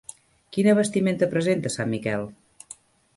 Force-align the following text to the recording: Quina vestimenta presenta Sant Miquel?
Quina 0.55 0.73
vestimenta 0.79 1.29
presenta 1.33 1.73
Sant 1.73 1.91
Miquel? 1.91 2.25